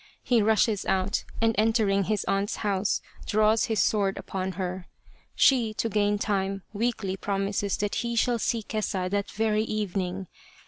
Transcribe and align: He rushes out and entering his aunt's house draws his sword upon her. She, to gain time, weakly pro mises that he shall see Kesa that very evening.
He 0.23 0.41
rushes 0.41 0.83
out 0.87 1.25
and 1.41 1.53
entering 1.59 2.05
his 2.05 2.23
aunt's 2.23 2.55
house 2.65 3.03
draws 3.27 3.65
his 3.65 3.79
sword 3.79 4.17
upon 4.17 4.53
her. 4.53 4.87
She, 5.35 5.75
to 5.75 5.89
gain 5.89 6.17
time, 6.17 6.63
weakly 6.73 7.15
pro 7.15 7.37
mises 7.37 7.77
that 7.77 7.93
he 7.93 8.15
shall 8.15 8.39
see 8.39 8.63
Kesa 8.63 9.11
that 9.11 9.29
very 9.29 9.61
evening. 9.63 10.25